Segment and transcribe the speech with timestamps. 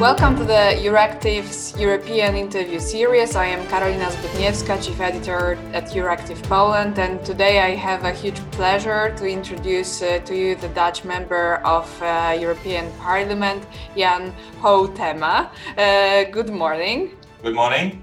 [0.00, 3.36] Welcome to the Euractiv's European interview series.
[3.36, 8.40] I am Karolina Zbytniewska, Chief Editor at Euractiv Poland, and today I have a huge
[8.50, 13.62] pleasure to introduce uh, to you the Dutch member of uh, European Parliament,
[13.94, 14.32] Jan
[14.62, 15.50] Huitema.
[15.76, 17.10] Uh, good morning.
[17.42, 18.02] Good morning.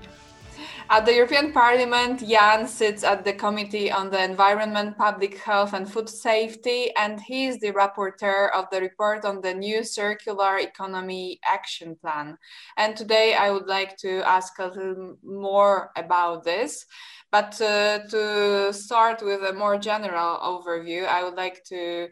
[0.90, 5.92] At the European Parliament, Jan sits at the Committee on the Environment, Public Health and
[5.92, 11.42] Food Safety, and he is the rapporteur of the report on the new Circular Economy
[11.46, 12.38] Action Plan.
[12.78, 16.86] And today I would like to ask a little more about this.
[17.34, 22.08] But uh, to start with a more general overview, I would like to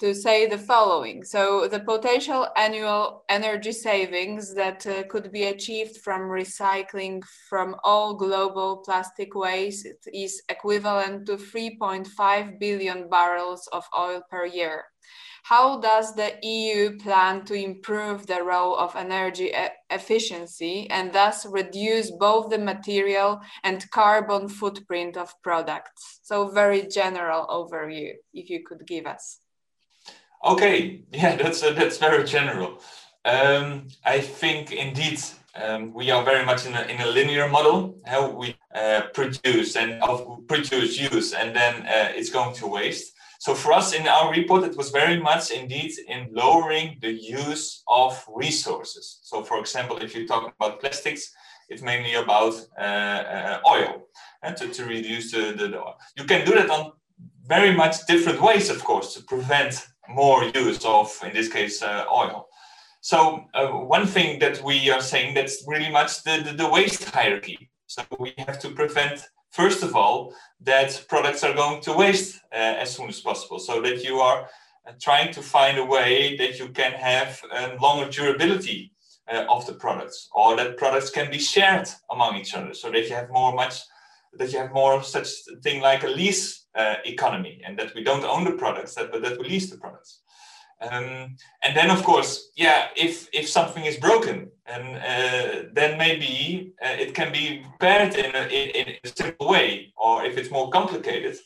[0.00, 1.24] to say the following.
[1.24, 8.14] So, the potential annual energy savings that uh, could be achieved from recycling from all
[8.14, 14.84] global plastic waste is equivalent to 3.5 billion barrels of oil per year.
[15.42, 21.46] How does the EU plan to improve the role of energy e efficiency and thus
[21.46, 26.20] reduce both the material and carbon footprint of products?
[26.22, 29.40] So, very general overview, if you could give us.
[30.44, 32.80] Okay, yeah, that's uh, that's very general.
[33.24, 35.20] Um, I think indeed
[35.54, 37.98] um, we are very much in a, in a linear model.
[38.06, 40.00] How we uh, produce and
[40.46, 43.14] produce, use, and then uh, it's going to waste.
[43.40, 47.82] So for us in our report, it was very much indeed in lowering the use
[47.88, 49.20] of resources.
[49.22, 51.32] So for example, if you talk about plastics,
[51.68, 54.08] it's mainly about uh, uh, oil
[54.42, 55.96] and to, to reduce the, the, the oil.
[56.16, 56.92] You can do that on
[57.46, 62.04] very much different ways, of course, to prevent more use of, in this case, uh,
[62.12, 62.48] oil.
[63.00, 67.04] So uh, one thing that we are saying that's really much the, the, the, waste
[67.04, 67.70] hierarchy.
[67.86, 72.56] So we have to prevent, first of all, that products are going to waste uh,
[72.56, 73.58] as soon as possible.
[73.58, 74.48] So that you are
[74.86, 77.40] uh, trying to find a way that you can have
[77.80, 78.92] longer durability
[79.30, 83.08] uh, of the products, or that products can be shared among each other, so that
[83.08, 83.82] you have more much
[84.34, 85.28] that you have more such
[85.62, 89.22] thing like a lease uh, economy and that we don't own the products that, but
[89.22, 90.20] that we lease the products.
[90.80, 96.72] Um, and then of course yeah if if something is broken and uh, then maybe
[96.80, 100.70] uh, it can be repaired in a, in, a simple way or if it's more
[100.70, 101.36] complicated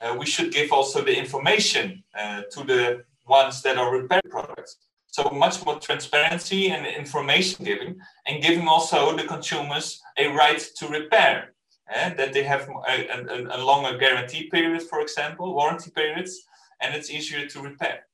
[0.00, 4.76] uh, we should give also the information uh, to the ones that are repair products.
[5.06, 10.88] So much more transparency and information giving and giving also the consumers a right to
[10.88, 11.54] repair
[11.90, 16.44] eh, that they have a, a, a, longer guarantee period, for example, warranty periods,
[16.80, 18.06] and it's easier to repair.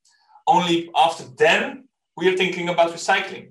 [0.47, 3.49] Only after then, we are thinking about recycling.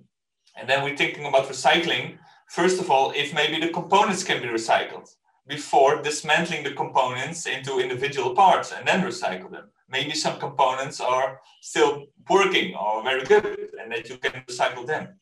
[0.55, 2.17] And then we're thinking about recycling,
[2.47, 5.09] first of all, if maybe the components can be recycled
[5.47, 9.69] before dismantling the components into individual parts and then recycle them.
[9.89, 15.19] Maybe some components are still working or very good and that you can recycle them.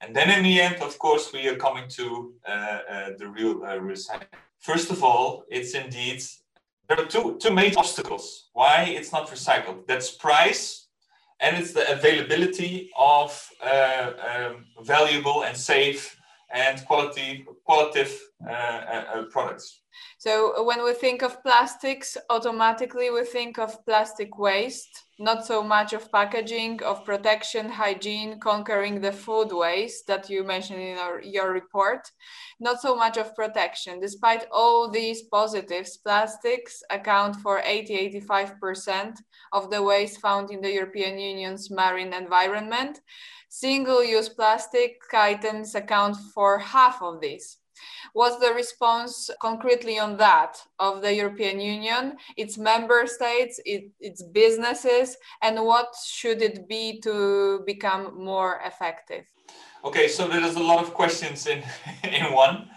[0.00, 3.62] And then in the end, of course, we are coming to uh, uh, the real
[3.62, 4.26] uh, recycling.
[4.58, 6.22] First of all, it's indeed,
[6.88, 9.86] there are two, two main obstacles why it's not recycled.
[9.86, 10.84] That's price
[11.40, 16.16] and it's the availability of uh, um, valuable and safe
[16.54, 18.16] and quality, qualitative
[18.48, 19.82] uh, uh, products.
[20.18, 24.88] So when we think of plastics, automatically we think of plastic waste,
[25.18, 30.80] not so much of packaging, of protection, hygiene, conquering the food waste that you mentioned
[30.80, 32.08] in our, your report,
[32.60, 34.00] not so much of protection.
[34.00, 39.16] Despite all these positives, plastics account for 80-85%
[39.52, 43.00] of the waste found in the European Union's marine environment.
[43.56, 47.58] Single-use plastic items account for half of this.
[48.12, 54.24] What's the response concretely on that of the European Union, its member states, it, its
[54.24, 59.24] businesses, and what should it be to become more effective?
[59.84, 61.62] Okay, so there's a lot of questions in,
[62.02, 62.68] in one.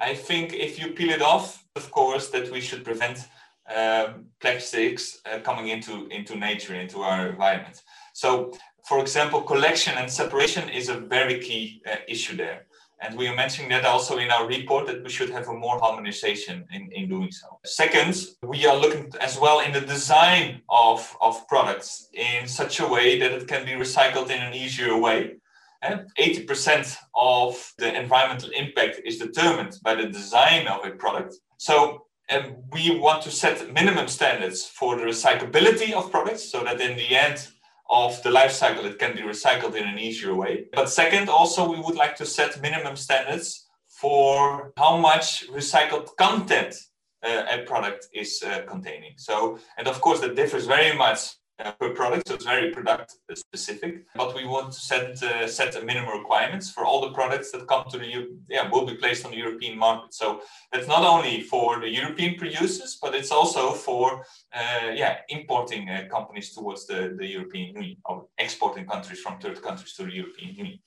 [0.00, 3.28] I think if you peel it off, of course, that we should prevent
[3.76, 7.82] um, plastics uh, coming into, into nature, into our environment.
[8.12, 8.52] So,
[8.84, 12.66] for example, collection and separation is a very key uh, issue there.
[13.00, 15.78] And we are mentioning that also in our report that we should have a more
[15.80, 17.58] harmonization in, in doing so.
[17.64, 18.14] Second,
[18.44, 23.18] we are looking as well in the design of, of products in such a way
[23.18, 25.36] that it can be recycled in an easier way.
[25.82, 31.34] And 80% of the environmental impact is determined by the design of a product.
[31.56, 36.80] So and we want to set minimum standards for the recyclability of products so that
[36.80, 37.48] in the end
[37.92, 40.64] of the life cycle, it can be recycled in an easier way.
[40.72, 46.74] But second, also, we would like to set minimum standards for how much recycled content
[47.22, 49.12] uh, a product is uh, containing.
[49.18, 51.20] So, and of course, that differs very much
[51.70, 54.04] per product, so it's very product specific.
[54.14, 57.66] But we want to set uh, set a minimum requirements for all the products that
[57.68, 58.08] come to the
[58.48, 60.14] yeah will be placed on the European market.
[60.14, 60.42] So
[60.72, 66.04] that's not only for the European producers, but it's also for uh, yeah importing uh,
[66.10, 70.54] companies towards the, the European Union or exporting countries from third countries to the European
[70.54, 70.78] Union.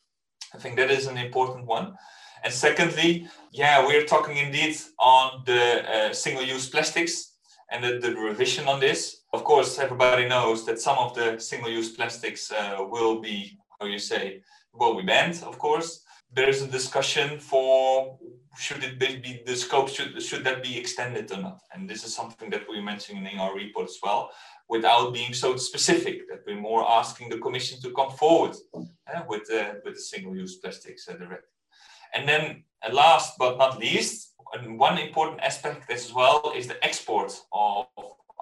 [0.54, 1.96] I think that is an important one.
[2.44, 7.35] And secondly, yeah, we're talking indeed on the uh, single-use plastics
[7.72, 9.22] and the, the, revision on this.
[9.34, 14.00] Of course, everybody knows that some of the single-use plastics uh, will be, how you
[14.00, 14.42] say,
[14.74, 15.44] will be banned.
[15.44, 18.18] Of course, there is a discussion for
[18.58, 21.60] should it be the scope should should that be extended or not.
[21.74, 24.32] And this is something that we're mentioning in our report as well,
[24.70, 26.28] without being so specific.
[26.30, 30.56] That we're more asking the Commission to come forward uh, with uh, with the single-use
[30.58, 31.50] plastics uh, directive.
[32.14, 36.84] And then, uh, last but not least, and one important aspect as well is the
[36.84, 37.88] export of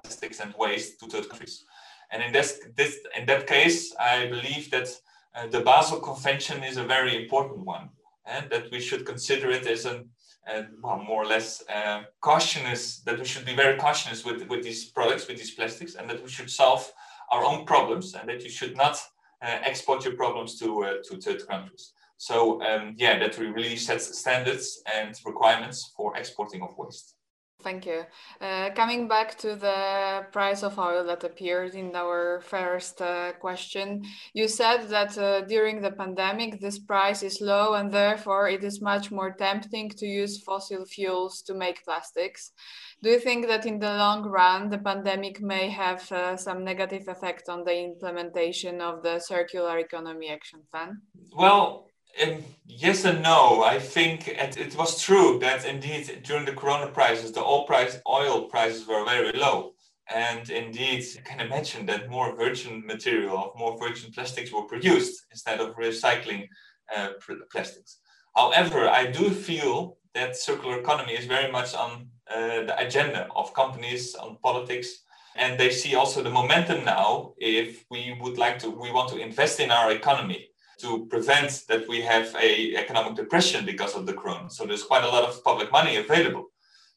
[0.01, 1.65] plastics and waste to third countries.
[2.11, 4.89] And in this, this in that case, I believe that
[5.35, 7.89] uh, the Basel Convention is a very important one,
[8.25, 10.09] and that we should consider it as an
[10.47, 14.63] uh, well, more or less uh, cautious that we should be very cautious with, with
[14.63, 16.91] these products, with these plastics, and that we should solve
[17.31, 19.01] our own problems, and that you should not
[19.41, 21.93] uh, export your problems to uh, to third countries.
[22.23, 27.15] So um, yeah, that really sets standards and requirements for exporting of waste.
[27.61, 28.03] Thank you.
[28.39, 34.03] Uh, coming back to the price of oil that appeared in our first uh, question,
[34.33, 38.81] you said that uh, during the pandemic, this price is low and therefore it is
[38.81, 42.51] much more tempting to use fossil fuels to make plastics.
[43.01, 47.09] Do you think that in the long run, the pandemic may have uh, some negative
[47.09, 51.01] effect on the implementation of the Circular Economy Action Plan?
[51.35, 51.87] Well,
[52.65, 53.63] yes and no.
[53.63, 57.99] I think it, it, was true that indeed during the Corona prices, the oil price
[58.07, 59.73] oil prices were very low,
[60.13, 65.59] and indeed you can imagine that more virgin material, more virgin plastics were produced instead
[65.59, 66.47] of recycling
[66.95, 67.09] uh,
[67.51, 67.99] plastics.
[68.35, 73.53] However, I do feel that circular economy is very much on uh, the agenda of
[73.53, 75.03] companies, on politics,
[75.35, 77.33] and they see also the momentum now.
[77.37, 81.87] If we would like to, we want to invest in our economy to prevent that
[81.87, 84.49] we have a economic depression because of the corona.
[84.49, 86.45] So there's quite a lot of public money available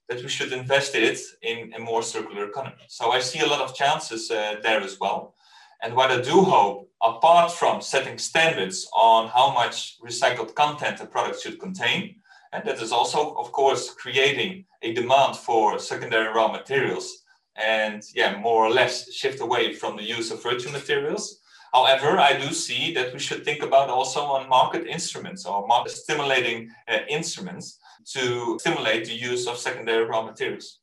[0.08, 2.84] that we should invest it in a more circular economy.
[2.88, 5.34] So I see a lot of chances uh, there as well.
[5.82, 11.06] And what I do hope, apart from setting standards on how much recycled content a
[11.06, 12.17] product should contain,
[12.52, 17.25] and that is also, of course, creating a demand for secondary raw materials
[17.56, 21.40] and yeah, more or less shift away from the use of virgin materials.
[21.76, 25.93] However, I do see that we should think about also on market instruments or market
[25.93, 27.78] stimulating uh, instruments
[28.14, 30.81] to stimulate the use of secondary raw materials.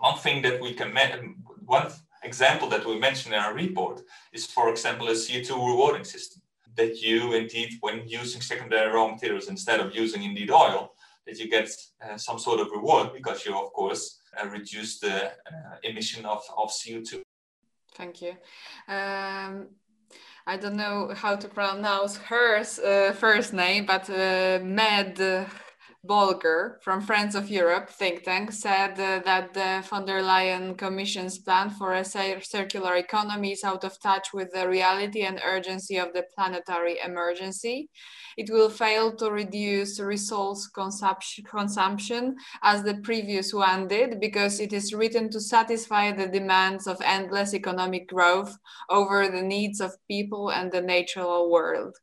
[0.00, 0.90] One thing that we can,
[1.64, 1.86] one
[2.24, 4.02] example that we mentioned in our report
[4.32, 6.42] is, for example, a CO2 rewarding system.
[6.74, 10.92] That you indeed, when using secondary raw materials instead of using indeed oil,
[11.26, 11.68] that you get
[12.04, 16.42] uh, some sort of reward because you, of course, uh, reduce the uh, emission of,
[16.58, 17.22] of CO2.
[17.94, 18.32] Thank you.
[18.88, 19.68] Um,
[20.48, 25.18] I don't know how to pronounce her uh, first name, but uh, Med
[26.06, 31.38] Bolger from Friends of Europe think tank said uh, that the von der Leyen Commission's
[31.38, 36.12] plan for a circular economy is out of touch with the reality and urgency of
[36.12, 37.90] the planetary emergency
[38.36, 44.92] it will fail to reduce resource consumption as the previous one did because it is
[44.92, 48.58] written to satisfy the demands of endless economic growth
[48.90, 51.96] over the needs of people and the natural world.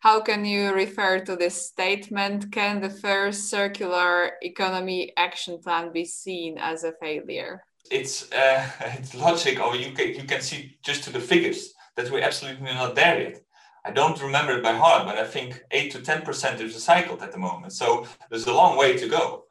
[0.00, 2.52] How can you refer to this statement?
[2.52, 7.62] Can the first circular economy action plan be seen as a failure?
[7.90, 8.66] It's, uh,
[8.98, 12.72] it's logic, or you can, you can see just to the figures that we're absolutely
[12.74, 13.42] not there yet.
[13.84, 17.30] I don't remember it by heart, but I think 8 to 10% is recycled at
[17.30, 17.72] the moment.
[17.72, 19.44] So there's a long way to go.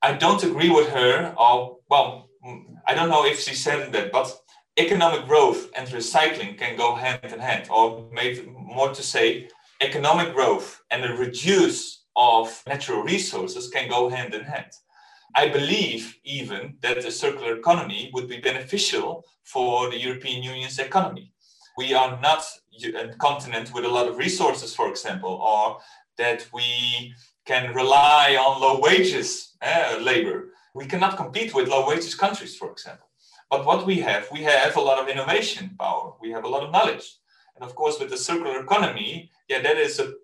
[0.00, 2.30] I don't agree with her, or, well,
[2.86, 4.34] I don't know if she said that, but
[4.78, 9.48] economic growth and recycling can go hand in hand, or made more to say,
[9.80, 14.72] economic growth and the reduce of natural resources can go hand in hand.
[15.34, 21.32] I believe even that the circular economy would be beneficial for the European Union's economy.
[21.76, 22.44] We are not
[22.84, 25.78] a continent with a lot of resources, for example, or
[26.16, 27.14] that we
[27.46, 30.52] can rely on low wages uh, labor.
[30.74, 33.08] We cannot compete with low wages countries, for example.
[33.48, 36.14] But what we have, we have a lot of innovation power.
[36.20, 37.06] We have a lot of knowledge.
[37.54, 40.14] And of course, with the circular economy, yeah, that is a,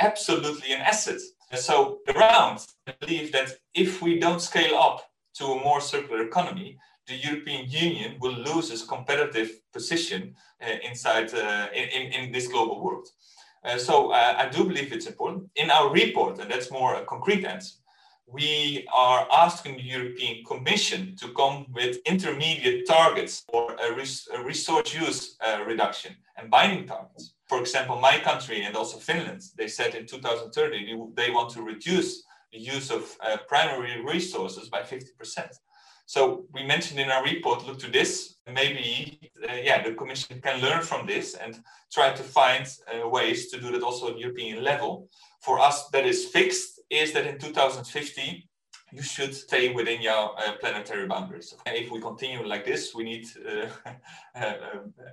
[0.00, 1.20] absolutely an asset.
[1.54, 6.78] So around, I believe that if we don't scale up to a more circular economy,
[7.06, 12.82] the European Union will lose its competitive position uh, inside uh, in, in this global
[12.82, 13.08] world.
[13.64, 15.50] Uh, so uh, I do believe it's important.
[15.56, 17.76] In our report, and that's more a concrete answer,
[18.26, 24.42] we are asking the European Commission to come with intermediate targets for a, res a
[24.42, 27.34] resource use uh, reduction and binding targets.
[27.52, 32.24] For example, my country and also Finland, they said in 2030 they want to reduce
[32.50, 35.50] the use of uh, primary resources by 50%.
[36.06, 38.36] So we mentioned in our report, look to this.
[38.50, 41.60] Maybe, uh, yeah, the Commission can learn from this and
[41.92, 45.10] try to find uh, ways to do that also at European level.
[45.42, 48.48] For us, that is fixed is that in 2050
[48.92, 51.54] you should stay within your uh, planetary boundaries.
[51.66, 53.90] If we continue like this, we need uh,
[54.40, 54.54] uh,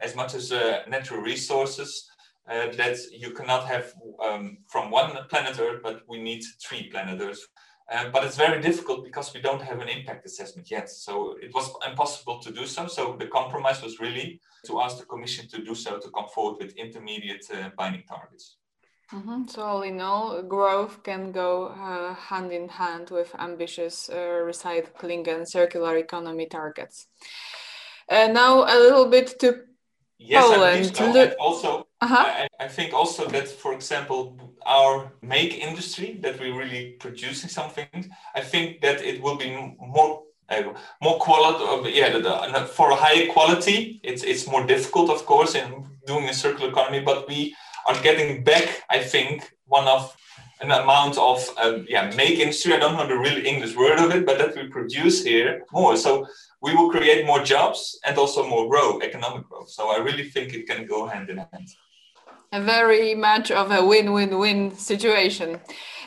[0.01, 2.08] as much as uh, natural resources
[2.49, 3.93] that you cannot have
[4.27, 7.47] um, from one planet Earth, but we need three planet Earths.
[7.91, 10.89] um, but it's very difficult because we don't have an impact assessment yet.
[10.89, 12.87] So it was impossible to do so.
[12.87, 16.57] So the compromise was really to ask the Commission to do so, to come forward
[16.61, 18.57] with intermediate uh, binding targets.
[19.11, 19.47] Mm-hmm.
[19.47, 24.13] So all in all, growth can go uh, hand in hand with ambitious uh,
[24.45, 27.07] recycling and circular economy targets.
[28.07, 29.61] Uh, now a little bit to
[30.19, 30.95] yes, Poland.
[30.95, 31.11] So.
[31.11, 32.15] Look- also, uh-huh.
[32.15, 37.87] I, I, think also that, for example, our make industry that we're really producing something,
[38.33, 40.63] I think that it will be more uh,
[41.01, 41.63] more quality.
[41.63, 45.85] Uh, yeah, the, the, for a higher quality, it's it's more difficult, of course, in
[46.07, 47.01] doing a circular economy.
[47.01, 47.53] But we
[47.85, 50.15] are getting back, I think, one of
[50.61, 52.73] an amount of um, yeah make industry.
[52.73, 55.97] I don't know the real English word of it, but that we produce here more.
[55.97, 56.25] So
[56.61, 59.69] we will create more jobs and also more growth, economic growth.
[59.69, 61.69] So I really think it can go hand in hand
[62.51, 65.59] a very much of a win-win-win situation.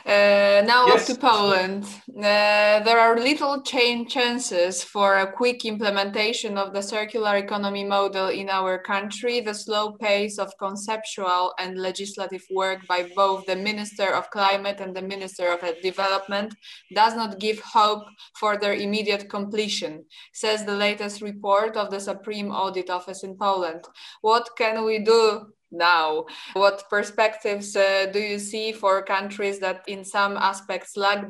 [0.05, 1.07] Uh, now yes.
[1.07, 1.85] to Poland.
[2.09, 8.27] Uh, there are little chain chances for a quick implementation of the circular economy model
[8.27, 9.39] in our country.
[9.39, 14.93] The slow pace of conceptual and legislative work by both the Minister of Climate and
[14.93, 16.53] the Minister of Development
[16.93, 18.03] does not give hope
[18.37, 23.85] for their immediate completion, says the latest report of the Supreme Audit Office in Poland.
[24.19, 26.25] What can we do now.
[26.53, 31.29] What perspectives uh, do you see for countries that in some aspects lag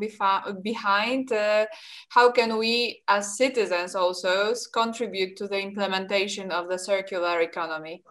[0.62, 1.32] behind?
[1.32, 1.66] Uh,
[2.10, 8.04] how can we as citizens also contribute to the implementation of the circular economy?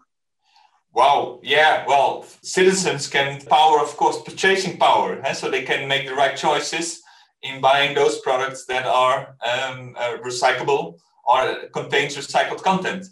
[0.95, 5.33] Wow, yeah, well, citizens can power, of course, purchasing power, eh?
[5.33, 7.03] so they can make the right choices
[7.43, 13.07] in buying those products that are um, uh, recyclable or contains recycled content.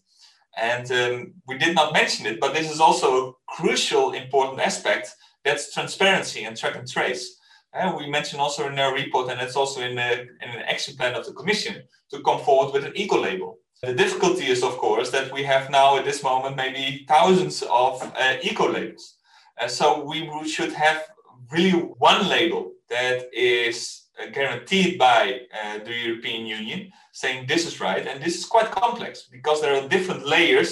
[0.57, 5.15] And um, we did not mention it, but this is also a crucial, important aspect.
[5.45, 7.37] That's transparency and track and trace.
[7.73, 10.97] And we mentioned also in our report, and it's also in, the, in an action
[10.97, 13.59] plan of the Commission, to come forward with an eco label.
[13.83, 18.03] The difficulty is, of course, that we have now at this moment maybe thousands of
[18.03, 19.15] uh, eco labels.
[19.59, 21.05] Uh, so we should have
[21.51, 27.81] really one label that is uh, guaranteed by uh, the European Union, saying this is
[27.81, 30.71] right, and this is quite complex because there are different layers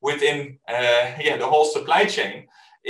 [0.00, 0.38] within
[0.68, 2.46] uh, yeah the whole supply chain.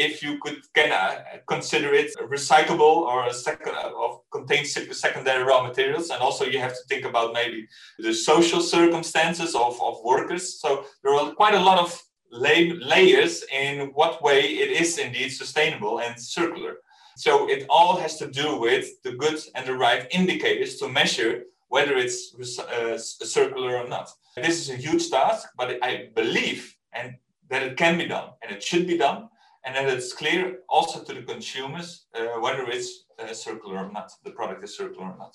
[0.09, 1.15] If you could can uh,
[1.55, 4.69] consider it recyclable or a second uh, of contains
[5.07, 7.67] secondary raw materials, and also you have to think about maybe
[8.07, 10.61] the social circumstances of, of workers.
[10.63, 10.69] So
[11.03, 11.91] there are quite a lot of
[12.31, 16.75] layers in what way it is indeed sustainable and circular.
[17.17, 21.45] So it all has to do with the good and the right indicators to measure
[21.68, 24.11] whether it's uh, circular or not.
[24.37, 27.14] This is a huge task, but I believe and
[27.50, 29.28] that it can be done and it should be done
[29.64, 34.12] and that it's clear also to the consumers uh, whether it's uh, circular or not,
[34.25, 35.35] the product is circular or not.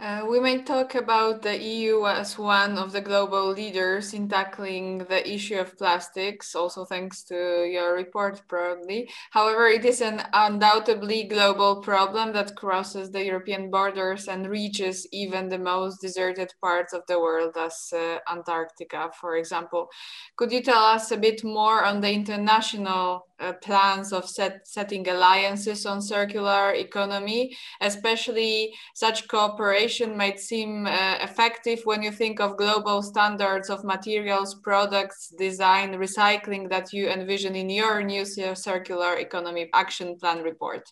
[0.00, 4.96] Uh, we may talk about the EU as one of the global leaders in tackling
[5.10, 9.10] the issue of plastics, also thanks to your report, probably.
[9.30, 15.50] However, it is an undoubtedly global problem that crosses the European borders and reaches even
[15.50, 19.90] the most deserted parts of the world, as uh, Antarctica, for example.
[20.34, 25.08] Could you tell us a bit more on the international uh, plans of set, setting
[25.08, 32.56] alliances on circular economy, especially such cooperation might seem uh, effective when you think of
[32.56, 39.68] global standards of materials, products, design, recycling that you envision in your new circular economy
[39.74, 40.90] action plan report.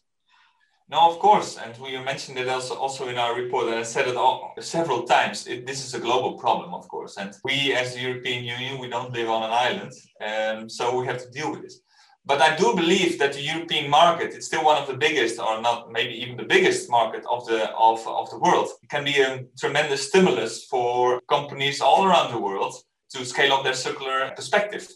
[0.91, 4.09] No, of course, and we mentioned it also, also in our report, and I said
[4.09, 5.47] it all, several times.
[5.47, 8.89] It, this is a global problem, of course, and we, as the European Union, we
[8.89, 9.93] don't live on an island,
[10.29, 11.83] um, so we have to deal with this.
[12.29, 15.63] But I do believe that the European market, it's still one of the biggest, or
[15.63, 18.69] not maybe even the biggest market of the of, of the world.
[18.83, 22.75] It can be a tremendous stimulus for companies all around the world
[23.15, 24.87] to scale up their circular perspective.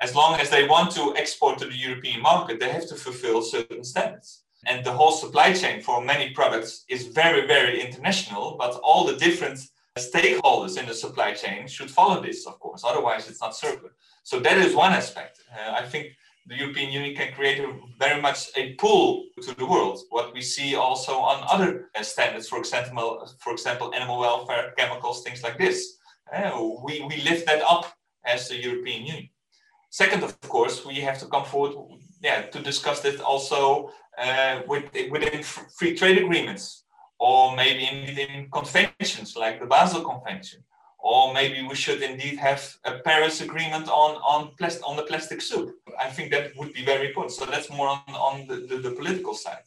[0.00, 3.40] As long as they want to export to the European market, they have to fulfill
[3.40, 4.42] certain standards.
[4.66, 9.16] And the whole supply chain for many products is very, very international, but all the
[9.26, 9.58] different
[9.96, 12.82] stakeholders in the supply chain should follow this, of course.
[12.84, 13.92] Otherwise, it's not circular.
[14.24, 15.34] So that is one aspect.
[15.52, 16.06] Uh, I think
[16.46, 20.00] the European Union can create a, very much a pull to the world.
[20.10, 25.22] What we see also on other uh, standards, for example, for example, animal welfare, chemicals,
[25.22, 25.96] things like this.
[26.34, 26.50] Uh,
[26.84, 27.92] we, we lift that up
[28.24, 29.28] as the European Union.
[29.90, 31.74] Second, of course, we have to come forward
[32.22, 36.84] yeah, to discuss this also uh, with, within free trade agreements
[37.18, 40.62] or maybe in conventions like the Basel Convention
[41.02, 44.52] or maybe we should indeed have a Paris agreement on on,
[44.84, 45.74] on the plastic soup.
[45.98, 47.32] I think that would be very important.
[47.32, 49.64] So that's more on, on the, the, the political side.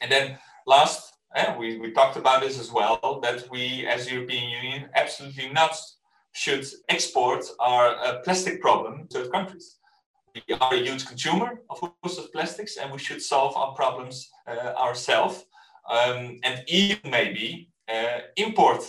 [0.00, 4.48] And then last, eh, we, we talked about this as well, that we as European
[4.50, 5.74] Union absolutely not
[6.32, 9.78] should export our uh, plastic problem to third countries.
[10.34, 14.28] We are a huge consumer, of course, of plastics, and we should solve our problems
[14.46, 15.46] uh, ourselves.
[15.88, 18.82] Um, and even maybe uh, import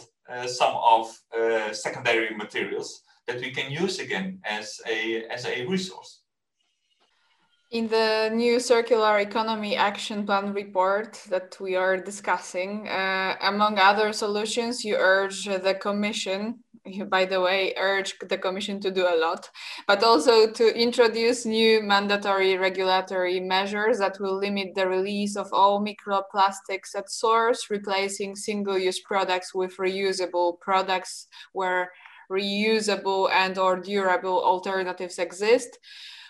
[0.48, 6.22] some of uh, secondary materials that we can use again as a, as a resource.
[7.70, 14.14] In the new Circular Economy Action Plan report that we are discussing, uh, among other
[14.14, 16.64] solutions, you urge the Commission
[17.10, 19.50] by the way, urge the Commission to do a lot,
[19.88, 25.84] but also to introduce new mandatory regulatory measures that will limit the release of all
[25.84, 31.92] microplastics at source, replacing single-use products with reusable products where
[32.32, 35.80] reusable and or durable alternatives exist.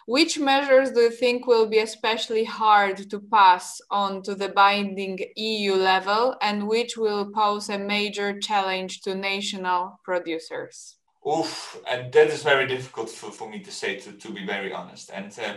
[0.07, 5.19] Which measures do you think will be especially hard to pass on to the binding
[5.35, 10.95] EU level and which will pose a major challenge to national producers?
[11.27, 14.71] Oof, and that is very difficult for, for me to say, to, to be very
[14.71, 15.11] honest.
[15.13, 15.55] And uh,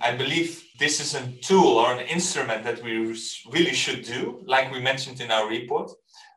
[0.00, 2.92] I believe this is a tool or an instrument that we
[3.52, 5.90] really should do, like we mentioned in our report.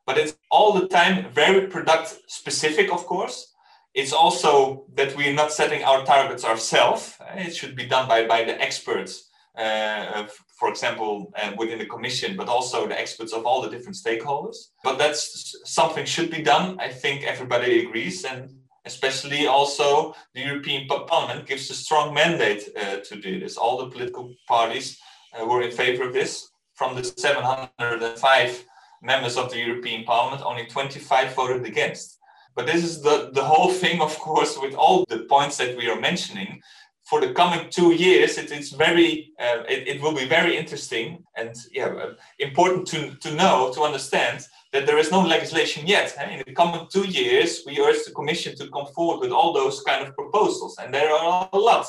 [0.06, 3.53] But it's all the time very product specific, of course
[3.94, 7.16] it's also that we're not setting our targets ourselves.
[7.36, 10.26] It should be done by, by the experts, uh,
[10.58, 14.58] for example, uh, within the commission, but also the experts of all the different stakeholders.
[14.84, 16.80] But that's something should be done.
[16.80, 18.26] I think everybody agrees.
[18.26, 18.50] And
[18.86, 23.58] especially also the European Parliament gives a strong mandate uh, to do this.
[23.58, 25.00] All the political parties
[25.40, 26.50] uh, were in favor of this.
[26.74, 28.66] From the 705
[29.04, 32.18] members of the European Parliament, only 25 voted against.
[32.56, 35.90] But this is the, the whole thing, of course, with all the points that we
[35.90, 36.62] are mentioning.
[37.06, 41.24] For the coming two years, it is very, uh, it, it will be very interesting
[41.36, 46.16] and yeah, uh, important to, to know, to understand that there is no legislation yet.
[46.32, 49.82] In the coming two years, we urge the Commission to come forward with all those
[49.82, 51.86] kind of proposals, and there are a lot.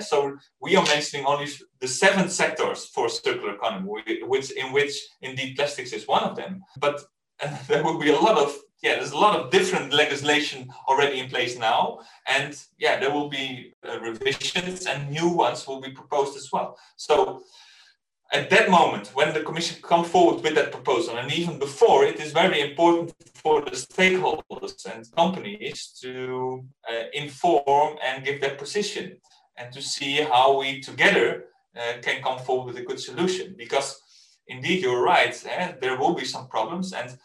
[0.00, 1.48] So we are mentioning only
[1.80, 6.62] the seven sectors for circular economy, which in which indeed plastics is one of them.
[6.78, 7.02] But
[7.42, 11.20] uh, there will be a lot of yeah, there's a lot of different legislation already
[11.20, 15.92] in place now, and yeah, there will be uh, revisions and new ones will be
[15.92, 16.76] proposed as well.
[16.96, 17.44] So
[18.32, 22.18] at that moment, when the Commission come forward with that proposal, and even before, it
[22.18, 29.16] is very important for the stakeholders and companies to uh, inform and give their position,
[29.58, 31.44] and to see how we together
[31.76, 33.54] uh, can come forward with a good solution.
[33.56, 34.00] Because
[34.48, 35.72] indeed, you're right, eh?
[35.80, 37.16] there will be some problems, and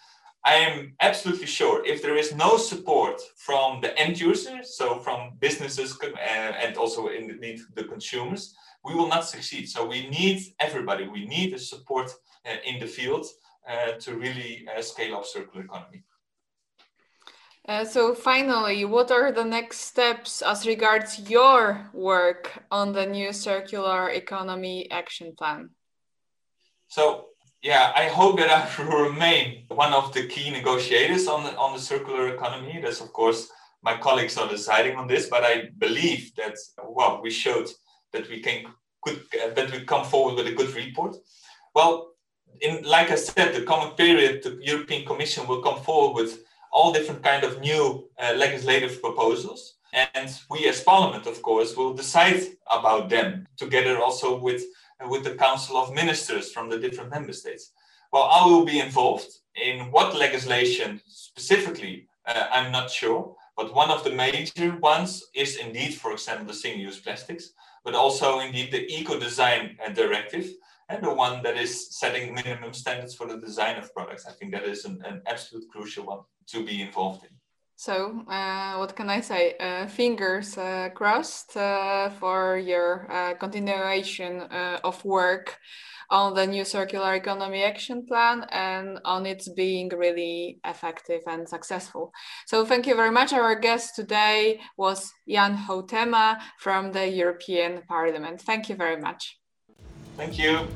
[0.48, 5.34] I am absolutely sure if there is no support from the end users, so from
[5.40, 6.18] businesses uh,
[6.64, 8.56] and also indeed the consumers,
[8.86, 9.68] we will not succeed.
[9.68, 11.06] So we need everybody.
[11.06, 12.10] We need the support
[12.46, 13.26] uh, in the field
[13.70, 16.04] uh, to really uh, scale up circular economy.
[17.68, 23.34] Uh, so finally, what are the next steps as regards your work on the new
[23.34, 25.72] circular economy action plan?
[26.88, 27.26] So
[27.62, 31.74] yeah, I hope that I will remain one of the key negotiators on the, on
[31.74, 32.80] the circular economy.
[32.82, 33.50] That's of course
[33.84, 37.70] my colleagues are deciding on this, but I believe that well, we showed
[38.13, 38.65] that we can
[39.04, 41.15] could uh, that we come forward with a good report.
[41.74, 42.13] Well,
[42.62, 46.91] in like I said, the coming period, the European Commission will come forward with all
[46.93, 52.41] different kind of new uh, legislative proposals, and we as Parliament, of course, will decide
[52.72, 54.63] about them together also with
[55.06, 57.72] with the Council of Ministers from the different member states.
[58.12, 63.90] Well, I will be involved in what legislation specifically, uh, I'm not sure, But one
[63.90, 68.86] of the major ones is indeed, for example, the single-use plastics, but also indeed the
[68.86, 70.46] eco-design uh, directive,
[70.90, 74.28] and the one that is setting minimum standards for the design of products.
[74.28, 76.20] I think that is an, an absolute crucial one
[76.52, 77.32] to be involved in.
[77.80, 79.54] So, uh, what can I say?
[79.60, 85.60] Uh, fingers uh, crossed uh, for your uh, continuation uh, of work
[86.10, 92.12] on the new circular economy action plan and on its being really effective and successful.
[92.48, 93.32] So, thank you very much.
[93.32, 98.42] Our guest today was Jan Huitema from the European Parliament.
[98.42, 99.38] Thank you very much.
[100.16, 100.68] Thank you.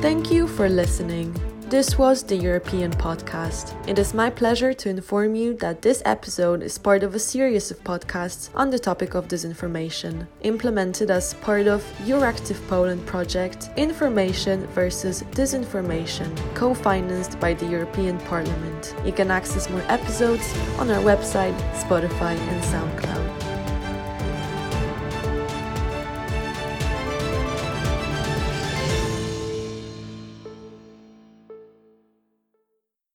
[0.00, 1.36] Thank you for listening.
[1.70, 3.76] This was the European podcast.
[3.88, 7.70] It is my pleasure to inform you that this episode is part of a series
[7.70, 14.66] of podcasts on the topic of disinformation, implemented as part of Euractiv Poland project Information
[14.74, 18.92] versus Disinformation, co financed by the European Parliament.
[19.04, 23.49] You can access more episodes on our website, Spotify, and SoundCloud.